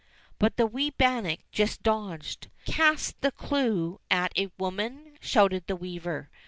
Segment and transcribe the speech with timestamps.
[0.39, 2.47] But the wee bannock just dodged.
[2.65, 6.31] "Cast the clue at it, woman!" shouted the weaver.